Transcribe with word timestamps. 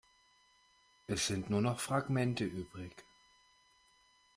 Es 1.05 1.27
sind 1.27 1.51
nur 1.51 1.61
noch 1.61 1.79
Fragmente 1.79 2.43
übrig. 2.43 3.05